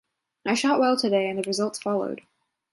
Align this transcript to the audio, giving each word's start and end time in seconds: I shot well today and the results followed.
I 0.47 0.55
shot 0.55 0.79
well 0.79 0.97
today 0.97 1.29
and 1.29 1.37
the 1.37 1.45
results 1.47 1.77
followed. 1.77 2.21